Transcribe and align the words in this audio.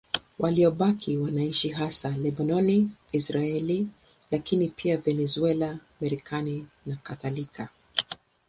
Waliobaki 0.39 1.17
wanaishi 1.17 1.69
hasa 1.69 2.09
Lebanoni, 2.17 2.91
Israeli, 3.11 3.87
lakini 4.31 4.67
pia 4.69 4.97
Venezuela, 4.97 5.79
Marekani 6.01 6.67
nakadhalika. 6.85 7.69